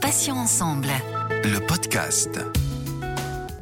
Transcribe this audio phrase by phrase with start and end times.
[0.00, 0.88] Patients ensemble.
[1.44, 2.40] Le podcast.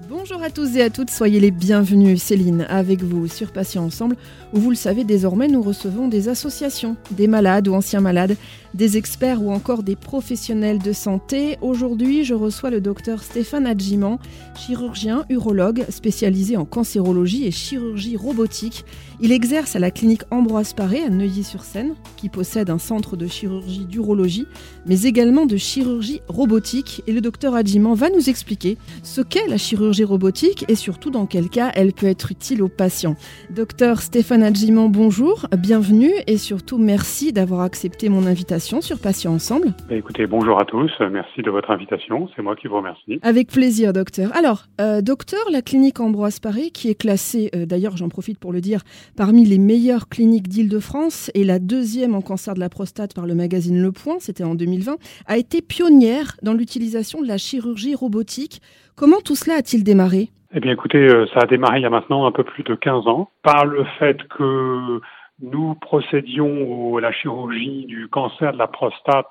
[0.09, 2.23] Bonjour à tous et à toutes, soyez les bienvenus.
[2.23, 4.17] Céline avec vous sur Patients Ensemble,
[4.55, 8.37] où vous le savez désormais, nous recevons des associations, des malades ou anciens malades,
[8.73, 11.59] des experts ou encore des professionnels de santé.
[11.61, 14.19] Aujourd'hui, je reçois le docteur Stéphane Adjiman,
[14.57, 18.87] chirurgien urologue spécialisé en cancérologie et chirurgie robotique.
[19.25, 23.87] Il exerce à la clinique Ambroise Paré à Neuilly-sur-Seine, qui possède un centre de chirurgie
[23.87, 24.49] d'urologie,
[24.85, 27.05] mais également de chirurgie robotique.
[27.07, 31.27] Et le docteur Adjiman va nous expliquer ce qu'est la chirurgie robotique et surtout dans
[31.27, 33.15] quel cas elle peut être utile aux patients.
[33.51, 39.73] Docteur Stéphane Adjiman, bonjour, bienvenue et surtout merci d'avoir accepté mon invitation sur Patients Ensemble.
[39.89, 43.21] Bah, écoutez, bonjour à tous, merci de votre invitation, c'est moi qui vous remercie.
[43.23, 44.35] Avec plaisir, docteur.
[44.37, 48.53] Alors, euh, docteur, la clinique Ambroise Paré, qui est classée, euh, d'ailleurs j'en profite pour
[48.53, 48.83] le dire,
[49.17, 53.35] parmi les meilleures cliniques d'Île-de-France et la deuxième en cancer de la prostate par le
[53.35, 58.61] magazine Le Point, c'était en 2020, a été pionnière dans l'utilisation de la chirurgie robotique.
[58.97, 60.29] Comment tout cela a-t-il démarré?
[60.55, 62.75] Eh bien écoutez, euh, ça a démarré il y a maintenant un peu plus de
[62.75, 65.01] 15 ans par le fait que
[65.41, 69.31] nous procédions à la chirurgie du cancer de la prostate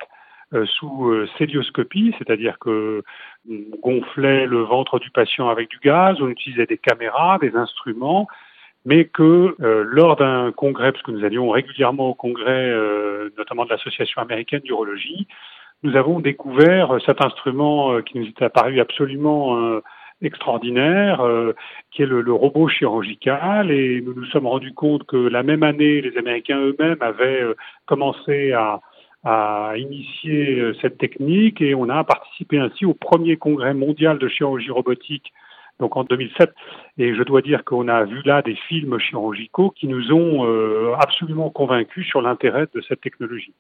[0.53, 3.03] euh, sous euh, célioscopie, c'est-à-dire que
[3.49, 8.27] on gonflait le ventre du patient avec du gaz, on utilisait des caméras, des instruments,
[8.85, 12.73] mais que euh, lors d'un congrès, parce que nous allions régulièrement au congrès,
[13.37, 15.27] notamment de l'Association américaine d'urologie,
[15.83, 19.81] nous avons découvert cet instrument qui nous est apparu absolument
[20.21, 21.53] extraordinaire, euh,
[21.91, 23.71] qui est le, le, robot chirurgical.
[23.71, 27.55] Et nous nous sommes rendus compte que la même année, les Américains eux-mêmes avaient euh,
[27.85, 28.79] commencé à,
[29.23, 34.27] à initier euh, cette technique et on a participé ainsi au premier congrès mondial de
[34.27, 35.33] chirurgie robotique
[35.81, 36.53] donc en 2007.
[36.97, 41.49] Et je dois dire qu'on a vu là des films chirurgicaux qui nous ont absolument
[41.49, 43.53] convaincus sur l'intérêt de cette technologie.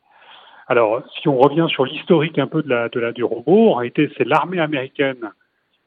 [0.71, 4.23] Alors, si on revient sur l'historique un peu de la, du robot, en réalité, c'est
[4.23, 5.31] l'armée américaine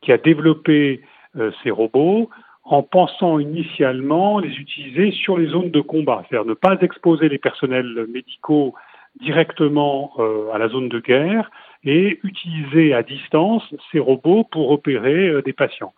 [0.02, 1.00] qui a développé
[1.36, 2.28] euh, ces robots
[2.64, 7.39] en pensant initialement les utiliser sur les zones de combat, c'est-à-dire ne pas exposer les
[7.39, 8.74] personnels médicaux
[9.20, 11.51] directement euh, à la zone de guerre
[11.84, 15.95] et utiliser à distance ces robots pour opérer euh, des patients.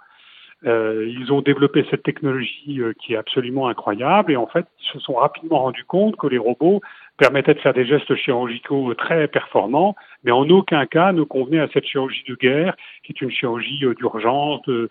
[0.65, 4.33] Ils ont développé cette technologie qui est absolument incroyable.
[4.33, 6.81] Et en fait ils se sont rapidement rendus compte que les robots
[7.17, 11.69] permettait de faire des gestes chirurgicaux très performants, mais en aucun cas ne convenait à
[11.73, 14.91] cette chirurgie de guerre, qui est une chirurgie euh, d'urgence, de,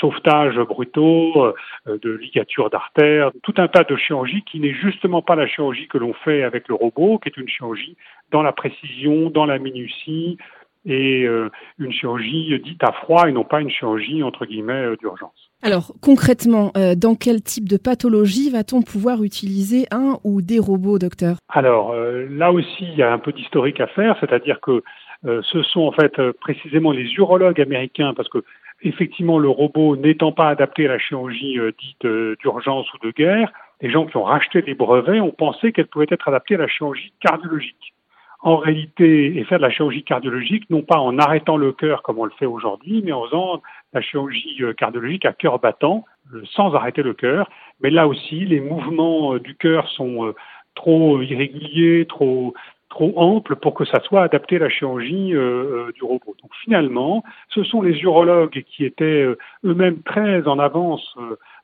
[0.00, 1.44] sauvetage brutaux,
[1.86, 5.88] euh, de ligature d'artères, tout un tas de chirurgies qui n'est justement pas la chirurgie
[5.88, 7.96] que l'on fait avec le robot, qui est une chirurgie
[8.30, 10.38] dans la précision, dans la minutie,
[10.86, 15.46] et euh, une chirurgie dite à froid et non pas une chirurgie entre guillemets d'urgence.
[15.62, 20.98] Alors concrètement, euh, dans quel type de pathologie va-t-on pouvoir utiliser un ou des robots,
[20.98, 21.38] docteur?
[21.48, 24.82] Alors euh, là aussi, il y a un peu d'historique à faire, c'est-à-dire que
[25.24, 28.44] euh, ce sont en fait précisément les urologues américains, parce que
[28.82, 32.06] effectivement le robot n'étant pas adapté à la chirurgie dite
[32.40, 36.06] d'urgence ou de guerre, les gens qui ont racheté les brevets ont pensé qu'elle pouvait
[36.10, 37.94] être adaptée à la chirurgie cardiologique
[38.40, 42.18] en réalité et faire de la chirurgie cardiologique, non pas en arrêtant le cœur comme
[42.18, 46.04] on le fait aujourd'hui, mais en faisant la chirurgie euh, cardiologique à cœur battant,
[46.34, 47.48] euh, sans arrêter le cœur.
[47.80, 50.34] Mais là aussi, les mouvements euh, du cœur sont
[50.74, 52.54] trop irréguliers, trop
[52.88, 56.34] trop amples pour que ça soit adapté à la chirurgie du robot.
[56.40, 59.26] Donc finalement, ce sont les urologues qui étaient
[59.64, 61.14] eux-mêmes très en avance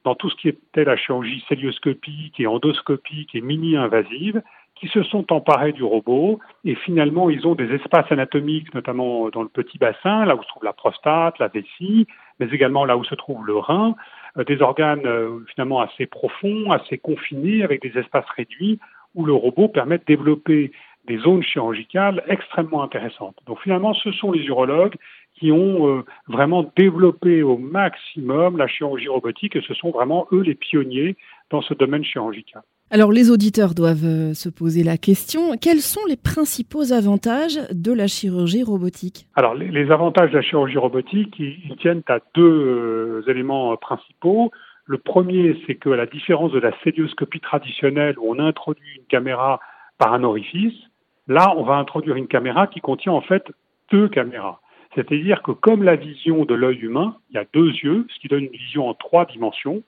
[0.04, 4.42] dans tout ce qui était la chirurgie célioscopique et endoscopique et mini-invasive
[4.82, 9.42] qui se sont emparés du robot et finalement ils ont des espaces anatomiques, notamment dans
[9.42, 12.08] le petit bassin, là où se trouve la prostate, la vessie,
[12.40, 13.94] mais également là où se trouve le rein,
[14.38, 18.80] euh, des organes euh, finalement assez profonds, assez confinés, avec des espaces réduits,
[19.14, 20.72] où le robot permet de développer
[21.06, 23.36] des zones chirurgicales extrêmement intéressantes.
[23.46, 24.96] Donc finalement, ce sont les urologues
[25.38, 30.42] qui ont euh, vraiment développé au maximum la chirurgie robotique et ce sont vraiment eux
[30.42, 31.16] les pionniers
[31.50, 32.62] dans ce domaine chirurgical.
[32.94, 37.90] Alors les auditeurs doivent euh, se poser la question, quels sont les principaux avantages de
[37.90, 39.26] la chirurgie robotique?
[39.34, 44.50] Alors les, avantages de la chirurgie robotique, ils, tiennent à deux euh, éléments principaux.
[44.84, 49.58] Le premier, c'est que la différence de la célioscopie traditionnelle où on introduit une caméra
[49.96, 50.78] par un orifice,
[51.28, 53.42] là on va introduire une caméra qui contient en fait
[53.90, 54.60] deux caméras.
[54.94, 58.28] C'est-à-dire que comme la vision de l'œil humain, il y a deux yeux, ce qui
[58.28, 59.82] donne une vision en trois dimensions.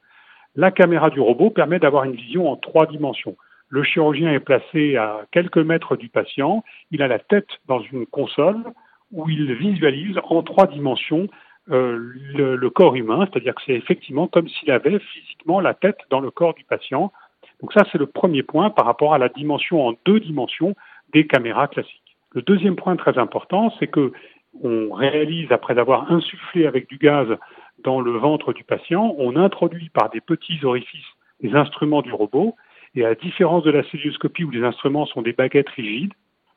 [0.56, 3.36] La caméra du robot permet d'avoir une vision en trois dimensions.
[3.68, 8.06] Le chirurgien est placé à quelques mètres du patient, il a la tête dans une
[8.06, 8.62] console
[9.10, 11.28] où il visualise en trois dimensions
[11.70, 11.96] euh,
[12.34, 16.20] le, le, corps humain, c'est-à-dire que c'est effectivement comme s'il avait physiquement la tête dans
[16.20, 17.10] le corps du patient.
[17.60, 20.76] Donc ça, c'est le premier point par rapport à la dimension en deux dimensions
[21.14, 22.18] des caméras classiques.
[22.32, 24.12] Le deuxième point très important, c'est que
[24.62, 27.26] on réalise, après avoir insufflé avec du gaz
[27.84, 31.06] dans le ventre du patient, on introduit par des petits orifices
[31.40, 32.56] les instruments du robot.
[32.96, 36.12] Et à différence de la célioscopie où les instruments sont des baguettes rigides,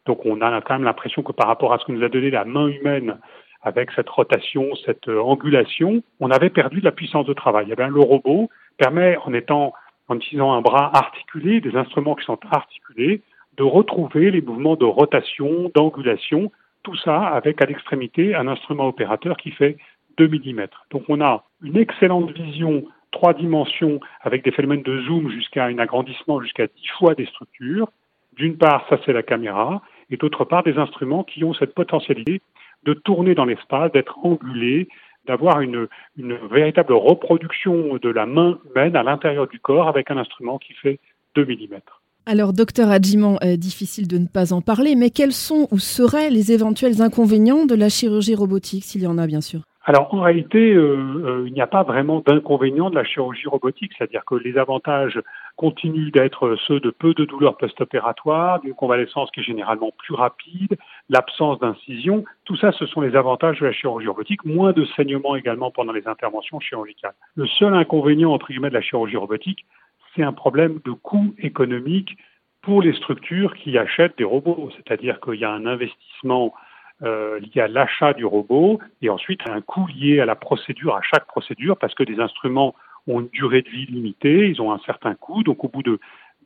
[0.06, 2.30] donc on a quand même l'impression que par rapport à ce que nous a donné
[2.30, 3.18] la main humaine
[3.62, 7.68] avec cette rotation, cette euh, angulation, on avait perdu de la puissance de travail.
[7.72, 9.74] Eh bien, le robot permet, en étant,
[10.08, 13.22] en utilisant un bras articulé, des instruments qui sont articulés,
[13.58, 16.52] de retrouver les mouvements de rotation, d'angulation,
[16.84, 19.78] tout ça avec à l'extrémité un instrument opérateur qui fait
[20.18, 20.68] 2 mm.
[20.92, 25.78] Donc on a une excellente vision trois dimensions avec des phénomènes de zoom jusqu'à un
[25.80, 27.90] agrandissement jusqu'à 10 fois des structures.
[28.36, 32.42] D'une part, ça c'est la caméra, et d'autre part, des instruments qui ont cette potentialité
[32.84, 34.88] de tourner dans l'espace, d'être angulés,
[35.26, 40.58] d'avoir une, véritable reproduction de la main humaine à l'intérieur du corps avec un instrument
[40.58, 41.00] qui fait
[41.36, 41.80] 2 mm.
[42.26, 46.30] Alors, docteur Adjiman, euh, difficile de ne pas en parler, mais quels sont ou seraient
[46.30, 49.62] les éventuels inconvénients de la chirurgie robotique, s'il y en a bien sûr?
[49.90, 53.94] Alors en réalité, euh, euh, il n'y a pas vraiment d'inconvénient de la chirurgie robotique,
[53.98, 55.18] c'est-à-dire que les avantages
[55.56, 60.78] continuent d'être ceux de peu de douleurs post-opératoires, d'une convalescence qui est généralement plus rapide,
[61.10, 65.38] l'absence d'incision, tout ça ce sont les avantages de la chirurgie robotique, moins de saignement
[65.38, 67.16] également pendant les interventions chirurgicales.
[67.36, 69.66] Le seul inconvénient entre guillemets de la chirurgie robotique,
[70.14, 72.18] c'est un problème de coût économique
[72.62, 76.54] pour les structures qui achètent des robots, c'est-à-dire qu'il y a un investissement
[77.04, 81.02] euh, lié à l'achat du robot et ensuite un coût lié à la procédure, à
[81.02, 82.74] chaque procédure, parce que des instruments
[83.08, 86.00] ont une durée de vie limitée, ils ont un certain coût, donc au bout de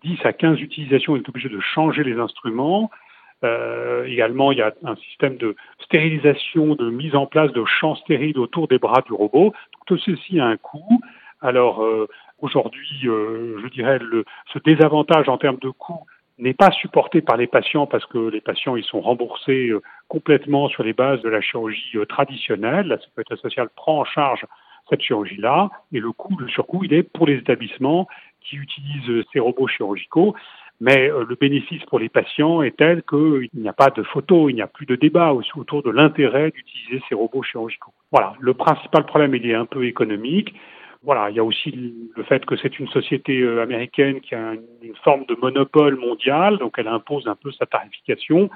[0.03, 2.89] 10 à 15 utilisations, on est obligé de changer les instruments.
[3.43, 7.95] Euh, également, il y a un système de stérilisation, de mise en place de champs
[7.95, 9.53] stériles autour des bras du robot.
[9.87, 11.01] Tout ceci a un coût.
[11.41, 12.07] Alors euh,
[12.39, 13.99] aujourd'hui, euh, je dirais,
[14.53, 16.05] ce désavantage en termes de coût
[16.41, 20.67] n'est pas supporté par les patients parce que les patients ils sont remboursés euh, complètement
[20.69, 22.87] sur les bases de la chirurgie euh, traditionnelle.
[22.87, 24.45] La sécurité sociale prend en charge
[24.89, 28.07] cette chirurgie-là et le coût, le surcoût, il est pour les établissements
[28.41, 30.35] qui utilisent euh, ces robots chirurgicaux.
[30.83, 34.55] Mais le bénéfice pour les patients est tel qu'il n'y a pas de photo, il
[34.55, 37.93] n'y a plus de débat autour de l'intérêt d'utiliser ces robots chirurgicaux.
[38.11, 40.55] Voilà, le principal problème, il est un peu économique.
[41.03, 41.71] Voilà, il y a aussi
[42.15, 44.53] le fait que c'est une société euh, américaine qui a
[44.83, 48.51] une forme de monopole mondial, donc elle impose un peu sa tarification.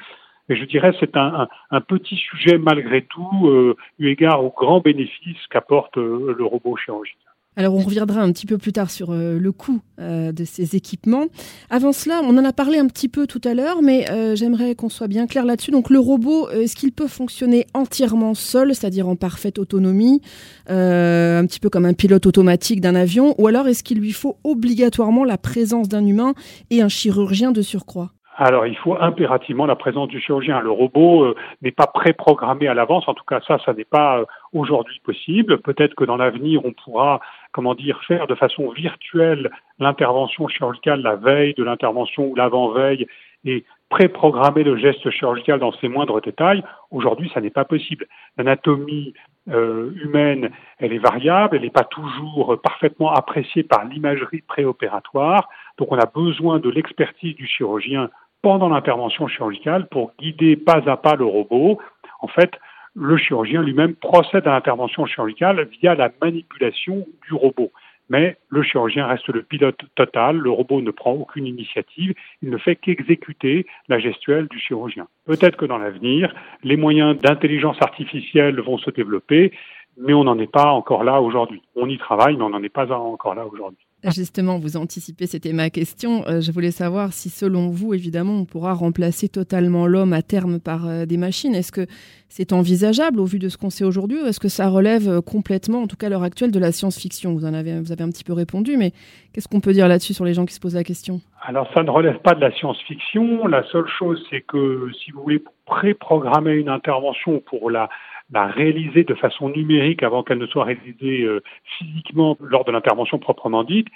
[0.50, 4.80] Et je dirais c'est un, un, petit sujet malgré tout, euh, eu égard aux grands
[4.80, 7.15] bénéfices qu'apporte euh, le robot chirurgien.
[7.57, 10.75] Alors on reviendra un petit peu plus tard sur euh, le coût euh, de ces
[10.75, 11.28] équipements.
[11.69, 14.75] Avant cela, on en a parlé un petit peu tout à l'heure, mais euh, j'aimerais
[14.75, 15.72] qu'on soit bien clair là-dessus.
[15.72, 20.22] Donc le robot, est-ce qu'il peut fonctionner entièrement seul, c'est-à-dire en parfaite autonomie,
[20.68, 24.38] un petit peu comme un pilote automatique d'un avion, ou alors est-ce qu'il lui faut
[24.44, 26.34] obligatoirement la présence d'un humain
[26.69, 28.14] et un chirurgien de surcroît?
[28.38, 30.60] Alors, il faut impérativement la présence du chirurgien.
[30.60, 33.08] Le robot euh, n'est pas préprogrammé à l'avance.
[33.08, 35.60] En tout cas, ça, ça n'est pas euh, aujourd'hui possible.
[35.60, 37.22] Peut-être que dans l'avenir, on pourra,
[37.54, 43.08] comment dire, faire de façon virtuelle l'intervention chirurgicale la veille de l'intervention ou l'avant-veille
[43.46, 46.62] et préprogrammer le geste chirurgical dans ses moindres détails.
[46.92, 48.06] Aujourd'hui, ça n'est pas possible.
[48.38, 49.14] L'anatomie
[49.48, 50.50] euh, humaine,
[50.80, 55.48] elle est variable, elle n'est pas toujours parfaitement appréciée par l'imagerie préopératoire.
[55.78, 58.10] Donc, on a besoin de l'expertise du chirurgien
[58.45, 61.80] pendant l'intervention chirurgicale pour guider pas à pas le robot.
[62.19, 62.51] En fait,
[62.93, 67.72] le chirurgien lui-même procède à l'intervention chirurgicale via la manipulation du robot.
[68.08, 72.60] Mais le chirurgien reste le pilote total, le robot ne prend aucune initiative, il ne
[72.60, 75.08] fait qu'exécuter la gestuelle du chirurgien.
[75.25, 76.31] Peut-être que dans l'avenir,
[76.63, 79.53] les moyens d'intelligence artificielle vont se développer,
[79.98, 81.63] mais on n'en est pas encore là aujourd'hui.
[81.75, 83.85] On y travaille, mais on n'en est pas encore là aujourd'hui.
[84.13, 86.27] Justement, vous anticipez, c'était ma question.
[86.27, 90.59] Euh, je voulais savoir si, selon vous, évidemment, on pourra remplacer totalement l'homme à terme
[90.59, 91.55] par euh, des machines.
[91.55, 91.88] Est-ce que
[92.29, 95.21] c'est envisageable au vu de ce qu'on sait aujourd'hui ou est-ce que ça relève euh,
[95.21, 97.33] complètement, en tout cas à l'heure actuelle, de la science-fiction?
[97.33, 98.91] Vous, en avez, vous avez un petit peu répondu, mais
[99.33, 101.21] qu'est-ce qu'on peut dire là-dessus sur les gens qui se posent la question?
[101.41, 103.47] Alors, ça ne relève pas de la science-fiction.
[103.47, 107.89] La seule chose, c'est que si vous voulez préprogrammer une intervention pour la
[108.34, 111.41] réaliser de façon numérique avant qu'elle ne soit réalisée euh,
[111.77, 113.88] physiquement lors de l'intervention proprement dite,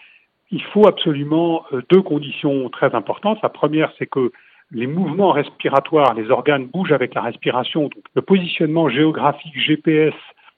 [0.52, 3.40] il faut absolument euh, deux conditions très importantes.
[3.44, 4.32] La première, c'est que
[4.72, 7.90] les mouvements respiratoires, les organes bougent avec la respiration.
[8.14, 10.14] Le positionnement géographique GPS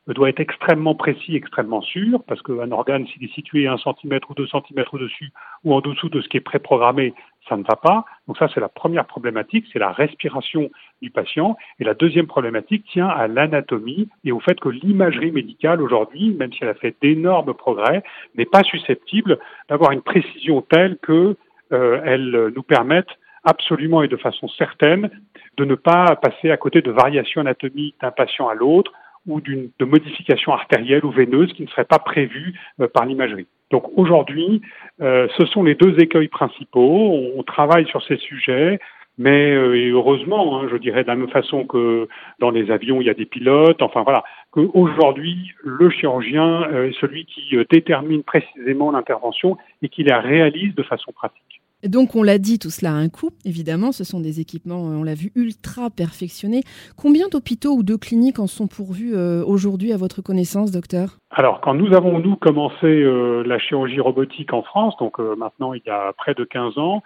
[0.07, 4.33] doit être extrêmement précis, extrêmement sûr, parce qu'un organe, s'il est situé un centimètre ou
[4.33, 5.31] deux centimètres au-dessus
[5.63, 7.13] ou en dessous de ce qui est préprogrammé,
[7.47, 8.05] ça ne va pas.
[8.27, 10.69] Donc ça, c'est la première problématique, c'est la respiration
[11.01, 11.57] du patient.
[11.79, 16.53] Et la deuxième problématique tient à l'anatomie et au fait que l'imagerie médicale aujourd'hui, même
[16.53, 18.03] si elle a fait d'énormes progrès,
[18.35, 21.35] n'est pas susceptible d'avoir une précision telle que
[21.73, 23.07] euh, elle nous permette
[23.43, 25.09] absolument et de façon certaine
[25.57, 28.91] de ne pas passer à côté de variations anatomiques d'un patient à l'autre
[29.27, 33.47] ou de modifications artérielles ou veineuses qui ne seraient pas prévues euh, par l'imagerie.
[33.71, 34.61] Donc aujourd'hui,
[35.01, 37.31] euh, ce sont les deux écueils principaux.
[37.37, 38.79] On, travaille sur ces sujets.
[39.17, 42.07] Mais euh, heureusement, hein, je dirais de la même façon que
[42.39, 43.81] dans les avions, il y a des pilotes.
[43.81, 50.73] Enfin voilà, qu'aujourd'hui, le chirurgien est celui qui détermine précisément l'intervention et qui la réalise
[50.75, 51.50] de façon pratique.
[51.83, 55.03] Donc on l'a dit, tout cela a un coût, évidemment, ce sont des équipements, on
[55.03, 56.61] l'a vu, ultra perfectionnés.
[56.95, 61.17] Combien d'hôpitaux ou de cliniques en sont pourvus euh, aujourd'hui à votre connaissance, docteur?
[61.31, 65.73] Alors quand nous avons, nous, commencé euh, la chirurgie robotique en France, donc euh, maintenant
[65.73, 67.01] il y a près de 15 ans,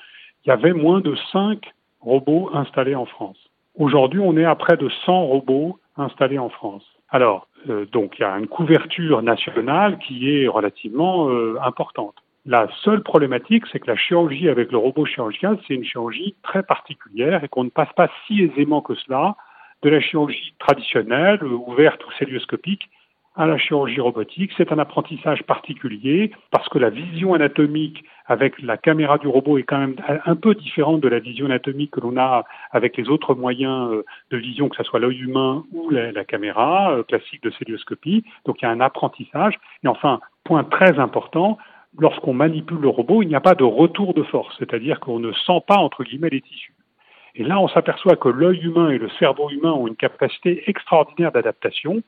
[0.45, 1.61] il y avait moins de 5
[2.01, 3.37] robots installés en France.
[3.79, 6.83] Aujourd'hui on est à près de 100 robots installés en France.
[7.09, 7.47] Alors,
[7.93, 11.29] donc il y a une couverture nationale qui est relativement
[11.63, 12.15] importante.
[12.47, 16.61] La seule problématique, c'est que la chirurgie avec le robot chirurgien, c'est une chirurgie très
[16.61, 19.35] particulière et qu'on ne passe pas si aisément que cela
[19.81, 22.89] de la chirurgie traditionnelle, ouverte ou célioscopique,
[23.35, 24.51] à la chirurgie robotique.
[24.57, 29.63] C'est un apprentissage particulier parce que la vision anatomique avec la caméra du robot est
[29.63, 33.35] quand même un peu différente de la vision anatomique que l'on a avec les autres
[33.35, 37.51] moyens euh, de vision, que ce soit l'œil humain ou la, caméra euh, classique de
[37.51, 38.23] célioscopie.
[38.45, 39.55] Donc il y a un apprentissage.
[39.83, 41.57] Et enfin, point très important,
[41.97, 45.31] lorsqu'on manipule le robot, il n'y a pas de retour de force, c'est-à-dire qu'on ne
[45.31, 46.73] sent pas, entre guillemets, les tissus.
[47.35, 51.31] Et là, on s'aperçoit que l'œil humain et le cerveau humain ont une capacité extraordinaire
[51.31, 52.01] d'adaptation,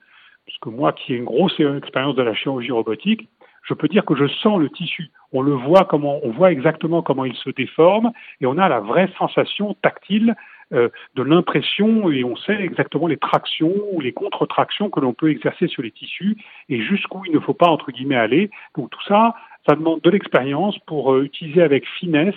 [0.46, 3.28] puisque moi, qui ai une grosse expérience de la chirurgie robotique,
[3.64, 5.12] je peux dire que je sens le tissu.
[5.34, 8.80] On le voit comment, on voit exactement comment il se déforme, et on a la
[8.80, 10.36] vraie sensation tactile
[10.74, 15.30] euh, de l'impression et on sait exactement les tractions ou les contre-tractions que l'on peut
[15.30, 16.36] exercer sur les tissus
[16.68, 18.50] et jusqu'où il ne faut pas entre guillemets aller.
[18.76, 19.34] Donc tout ça,
[19.66, 22.36] ça demande de l'expérience pour euh, utiliser avec finesse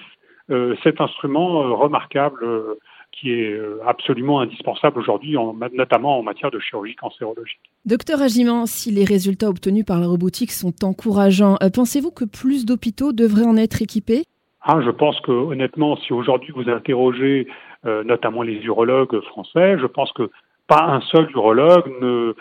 [0.50, 2.46] euh, cet instrument remarquable
[3.10, 5.36] qui est absolument indispensable aujourd'hui,
[5.72, 7.58] notamment en matière de chirurgie cancérologique.
[7.84, 13.12] Docteur Agiman, si les résultats obtenus par la robotique sont encourageants, pensez-vous que plus d'hôpitaux
[13.12, 14.22] devraient en être équipés?
[14.62, 17.46] Ah, je pense que honnêtement, si aujourd'hui vous interrogez
[17.84, 19.78] notamment les urologues français.
[19.78, 20.30] Je pense que
[20.66, 22.34] pas un seul urologue ne,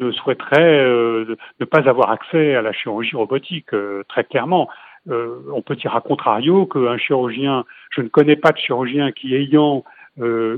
[0.00, 4.68] ne souhaiterait euh, ne pas avoir accès à la chirurgie robotique, euh, très clairement.
[5.08, 9.84] on peut dire à contrario qu'un chirurgien, je ne connais pas de chirurgien qui ayant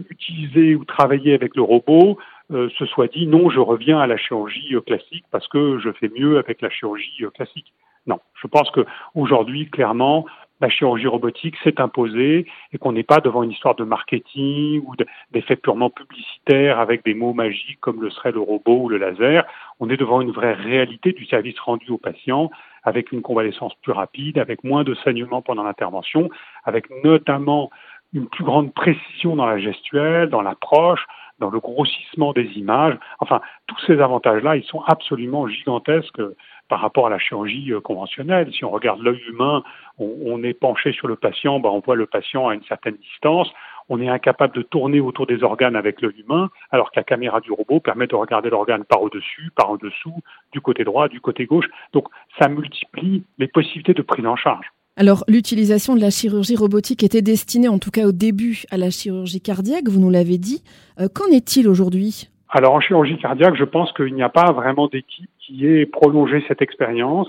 [0.08, 2.16] utilisé ou travaillé avec le robot
[2.50, 6.38] se soit dit non, je reviens à la chirurgie classique parce que je fais mieux
[6.38, 7.72] avec la chirurgie classique.
[8.06, 10.24] Non, je pense que aujourd'hui, clairement,
[10.60, 14.94] la chirurgie robotique s'est imposée et qu'on n'est pas devant une histoire de marketing ou
[15.30, 19.44] d'effets purement publicitaires avec des mots magiques comme le serait le robot ou le laser.
[19.80, 22.50] On est devant une vraie réalité du service rendu aux patients
[22.82, 26.30] avec une convalescence plus rapide, avec moins de saignements pendant l'intervention,
[26.64, 27.70] avec notamment
[28.12, 31.04] une plus grande précision dans la gestuelle, dans l'approche,
[31.38, 32.96] dans le grossissement des images.
[33.20, 36.20] Enfin, tous ces avantages-là, ils sont absolument gigantesques
[36.68, 38.52] par rapport à la chirurgie euh, conventionnelle.
[38.52, 39.62] Si on regarde l'œil humain,
[39.98, 43.48] on, est penché sur le patient, ben on voit le patient à une certaine distance.
[43.88, 47.40] On est incapable de tourner autour des organes avec l'œil humain, alors que la caméra
[47.40, 50.22] du robot permet de regarder l'organe par au-dessus, par en dessous,
[50.52, 51.66] du côté droit, du côté gauche.
[51.92, 52.06] Donc
[52.38, 54.66] ça multiplie les possibilités de prise en charge.
[54.96, 58.90] Alors, l'utilisation de la chirurgie robotique était destinée, en tout cas au début, à la
[58.90, 60.64] chirurgie cardiaque, vous nous l'avez dit.
[60.98, 62.28] Euh, qu'en est-il aujourd'hui?
[62.48, 66.44] Alors, en chirurgie cardiaque, je pense qu'il n'y a pas vraiment d'équipe qui ait prolongé
[66.46, 67.28] cette expérience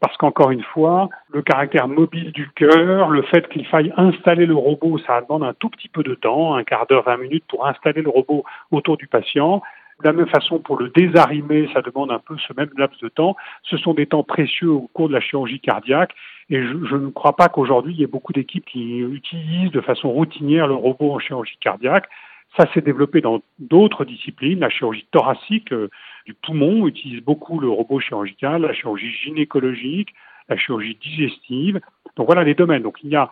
[0.00, 4.54] parce qu'encore une fois, le caractère mobile du cœur, le fait qu'il faille installer le
[4.54, 7.66] robot, ça demande un tout petit peu de temps, un quart d'heure, vingt minutes pour
[7.66, 9.62] installer le robot autour du patient.
[10.02, 13.10] De la même façon, pour le désarimer, ça demande un peu ce même laps de
[13.10, 13.36] temps.
[13.62, 16.12] Ce sont des temps précieux au cours de la chirurgie cardiaque.
[16.48, 19.82] Et je, je ne crois pas qu'aujourd'hui, il y ait beaucoup d'équipes qui utilisent de
[19.82, 22.08] façon routinière le robot en chirurgie cardiaque.
[22.56, 24.60] Ça s'est développé dans d'autres disciplines.
[24.60, 25.88] La chirurgie thoracique euh,
[26.26, 30.14] du poumon utilise beaucoup le robot chirurgical, la chirurgie gynécologique,
[30.48, 31.80] la chirurgie digestive.
[32.16, 32.82] Donc voilà les domaines.
[32.82, 33.30] Donc il y a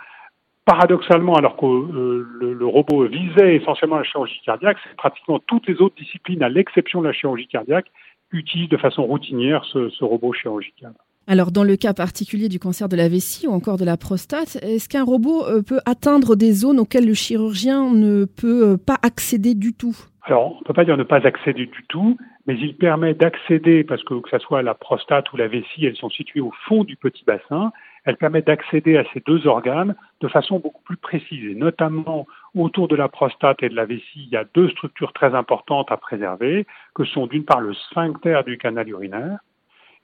[0.65, 5.81] paradoxalement, alors que euh, le, robot visait essentiellement la chirurgie cardiaque, c'est pratiquement toutes les
[5.81, 7.91] autres disciplines, à l'exception de la chirurgie cardiaque,
[8.33, 10.93] utilisent de façon routinière ce, ce robot chirurgical.
[11.31, 14.57] Alors, dans le cas particulier du cancer de la vessie ou encore de la prostate,
[14.63, 18.97] est-ce qu'un robot euh, peut atteindre des zones auxquelles le chirurgien ne peut euh, pas
[19.03, 19.95] accéder du tout?
[20.23, 22.17] Alors, on ne peut pas dire ne pas accéder du tout,
[22.47, 25.97] mais il permet d'accéder, parce que que ce soit la prostate ou la vessie, elles
[25.97, 27.73] sont situées au fond du petit bassin,
[28.07, 31.55] elle permet d'accéder à ces deux organes de façon beaucoup plus précise.
[31.59, 35.35] Notamment autour de la prostate et de la vessie, il y a deux structures très
[35.35, 39.41] importantes à préserver, que sont d'une part le sphincter du canal urinaire,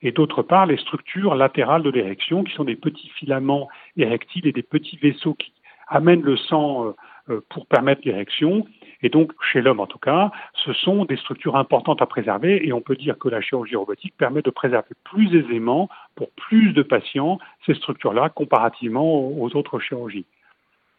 [0.01, 4.51] et d'autre part les structures latérales de l'érection, qui sont des petits filaments érectiles et
[4.51, 5.51] des petits vaisseaux qui
[5.87, 6.93] amènent le sang
[7.29, 8.65] euh, pour permettre l'érection.
[9.01, 12.71] Et donc, chez l'homme en tout cas, ce sont des structures importantes à préserver et
[12.71, 16.83] on peut dire que la chirurgie robotique permet de préserver plus aisément pour plus de
[16.83, 20.25] patients ces structures-là comparativement aux autres chirurgies.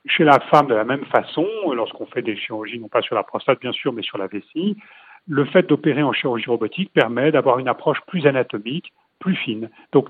[0.09, 3.23] Chez la femme, de la même façon, lorsqu'on fait des chirurgies, non pas sur la
[3.23, 4.77] prostate bien sûr, mais sur la vessie,
[5.27, 9.71] le fait d'opérer en chirurgie robotique permet d'avoir une approche plus anatomique, plus fine.
[9.93, 10.09] Donc,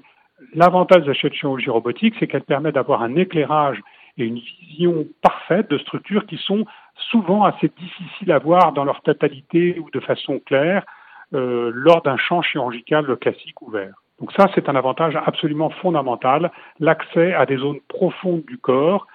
[0.54, 3.80] l'avantage de cette chirurgie robotique, c'est qu'elle permet d'avoir un éclairage
[4.18, 6.64] et une vision parfaite de structures qui sont
[7.10, 10.84] souvent assez difficiles à voir dans leur totalité ou de façon claire
[11.34, 13.94] euh, lors d'un champ chirurgical classique ouvert.
[14.20, 19.06] Donc ça, c'est un avantage absolument fondamental, l'accès à des zones profondes du corps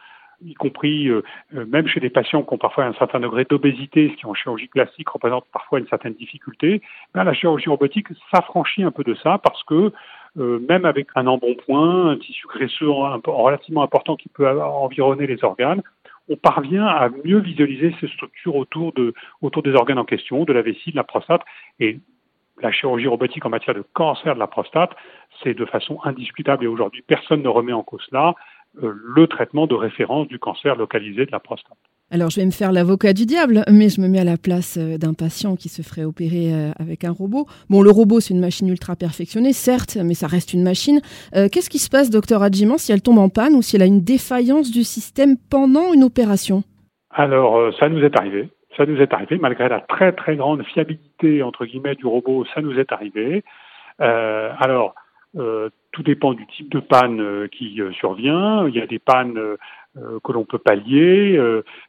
[0.45, 1.23] y compris euh,
[1.55, 4.33] euh, même chez des patients qui ont parfois un certain degré d'obésité, ce qui en
[4.33, 6.81] chirurgie classique représente parfois une certaine difficulté,
[7.13, 9.91] ben, la chirurgie robotique s'affranchit un peu de ça parce que
[10.37, 15.81] euh, même avec un embonpoint, un tissu graisseux relativement important qui peut environner les organes,
[16.29, 20.53] on parvient à mieux visualiser ces structures autour, de, autour des organes en question, de
[20.53, 21.41] la vessie, de la prostate.
[21.79, 21.99] Et
[22.61, 24.91] la chirurgie robotique en matière de cancer de la prostate,
[25.43, 28.35] c'est de façon indiscutable et aujourd'hui personne ne remet en cause cela.
[28.81, 31.77] Euh, le traitement de référence du cancer localisé de la prostate.
[32.09, 34.77] Alors je vais me faire l'avocat du diable, mais je me mets à la place
[34.77, 37.47] euh, d'un patient qui se ferait opérer euh, avec un robot.
[37.69, 41.01] Bon, le robot, c'est une machine ultra perfectionnée, certes, mais ça reste une machine.
[41.33, 43.85] Qu'est-ce qui se passe, docteur Adjiman, si elle tombe en panne ou si elle a
[43.85, 46.63] une défaillance du système pendant une opération?
[47.09, 48.49] Alors, ça nous est arrivé.
[48.77, 52.61] Ça nous est arrivé, malgré la très très grande fiabilité, entre guillemets, du robot, ça
[52.61, 53.43] nous est arrivé.
[53.99, 54.95] alors,
[55.37, 58.67] euh, tout dépend du type de panne euh, qui euh, survient.
[58.67, 59.39] Il y a des pannes
[60.23, 61.37] que l'on peut pallier,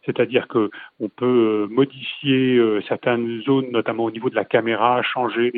[0.05, 5.53] c'est-à-dire que on peut modifier certaines zones, notamment au niveau de la caméra, changer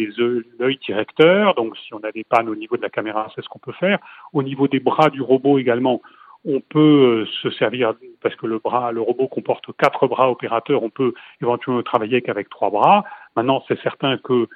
[0.58, 1.54] l'œil directeur.
[1.54, 3.72] Donc, si on a des pannes au niveau de la caméra, c'est ce qu'on peut
[3.72, 3.98] faire.
[4.34, 6.02] Au niveau des bras du robot également,
[6.44, 10.82] on peut se servir parce que le bras, le robot comporte quatre bras opérateurs.
[10.82, 13.04] On peut éventuellement travailler qu'avec trois bras.
[13.36, 14.48] Maintenant, c'est certain que euh,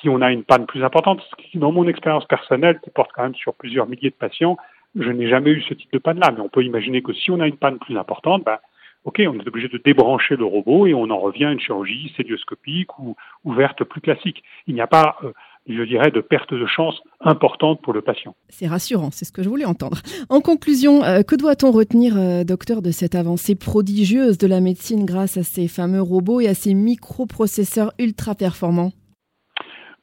[0.00, 1.20] si on a une panne plus importante,
[1.54, 4.56] dans mon expérience personnelle, qui porte quand même sur plusieurs milliers de patients,
[4.98, 6.32] je n'ai jamais eu ce type de panne-là.
[6.32, 8.58] Mais on peut imaginer que si on a une panne plus importante, ben,
[9.04, 12.12] OK, on est obligé de débrancher le robot et on en revient à une chirurgie
[12.16, 14.44] célioscopique ou ouverte plus classique.
[14.68, 15.32] Il n'y a pas, euh,
[15.68, 18.36] je dirais, de perte de chance importante pour le patient.
[18.48, 19.98] C'est rassurant, c'est ce que je voulais entendre.
[20.28, 25.36] En conclusion, euh, que doit-on retenir, docteur, de cette avancée prodigieuse de la médecine grâce
[25.36, 28.92] à ces fameux robots et à ces microprocesseurs ultra performants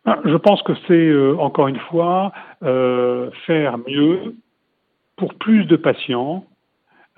[0.06, 2.32] je pense que c'est, euh, encore une fois,
[2.64, 4.36] euh, faire mieux
[5.18, 6.46] pour plus de patients,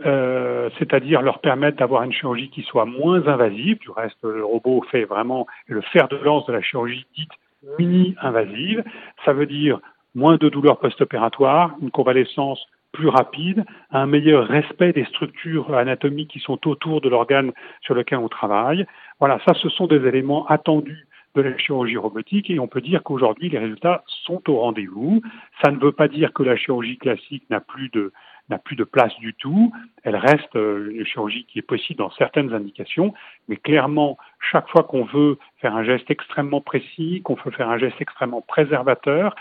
[0.05, 3.77] euh, c'est-à-dire leur permettre d'avoir une chirurgie qui soit moins invasive.
[3.79, 7.31] Du reste, le robot fait vraiment le fer de lance de la chirurgie dite
[7.77, 8.83] mini-invasive.
[9.25, 9.79] Ça veut dire
[10.15, 16.39] moins de douleurs post-opératoires, une convalescence plus rapide, un meilleur respect des structures anatomiques qui
[16.39, 18.85] sont autour de l'organe sur lequel on travaille.
[19.19, 23.03] Voilà, ça, ce sont des éléments attendus de la chirurgie robotique et on peut dire
[23.03, 25.21] qu'aujourd'hui les résultats sont au rendez-vous.
[25.63, 28.11] Ça ne veut pas dire que la chirurgie classique n'a plus de
[28.49, 29.71] n'a plus de place du tout.
[30.03, 33.13] Elle reste euh, une chirurgie qui est possible dans certaines indications,
[33.47, 34.17] mais clairement,
[34.51, 38.41] chaque fois qu'on veut faire un geste extrêmement précis, qu'on veut faire un geste extrêmement
[38.41, 39.35] préservateur,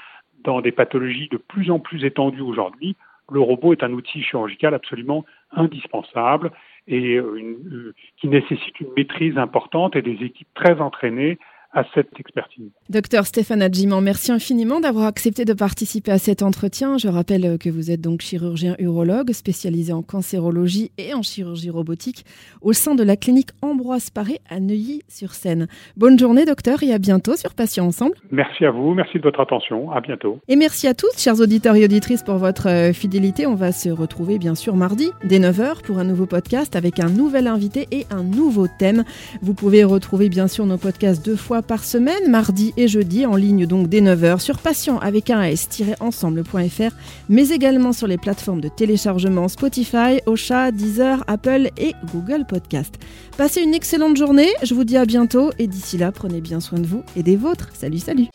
[0.45, 2.97] dans des pathologies de plus en plus étendues aujourd'hui,
[3.31, 6.51] le robot est un outil chirurgical absolument indispensable
[6.89, 11.39] et euh, euh, qui nécessite une maîtrise importante et des équipes très entraînées
[11.73, 12.71] à cette expertise.
[12.89, 16.99] Docteur Stéphane Adjiman, merci infiniment d'avoir accepté de participer à cet entretien.
[16.99, 22.25] Je rappelle que vous êtes donc chirurgien urologue spécialisé en cancérologie et en chirurgie robotique
[22.61, 25.69] au sein de la clinique Ambroise Paré à Neuilly-sur-Seine.
[25.97, 28.17] Bonne journée docteur et à bientôt sur Patients Ensemble.
[28.33, 30.41] Merci à vous, merci de votre attention, à bientôt.
[30.49, 33.47] Et merci à tous, chers auditeurs et auditrices, pour votre euh, fidélité.
[33.47, 37.09] On va se retrouver bien sûr mardi dès 9h pour un nouveau podcast avec un
[37.09, 39.05] nouvel invité et un nouveau thème.
[39.41, 43.67] Vous pouvez retrouver bien sûr nos podcasts deux par semaine, mardi et jeudi, en ligne
[43.67, 46.95] donc dès 9h sur patient avec un s-ensemble.fr,
[47.29, 52.95] mais également sur les plateformes de téléchargement Spotify, Ocha, Deezer, Apple et Google Podcast.
[53.37, 56.79] Passez une excellente journée, je vous dis à bientôt et d'ici là, prenez bien soin
[56.79, 57.71] de vous et des vôtres.
[57.73, 58.27] Salut, salut.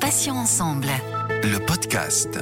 [0.00, 0.88] Patient ensemble.
[1.42, 2.38] Le podcast.